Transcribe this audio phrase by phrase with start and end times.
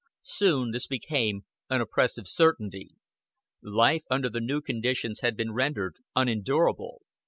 [0.23, 2.89] Soon this became an oppressive certainty.
[3.61, 7.03] Life under the new conditions had been rendered unendurable.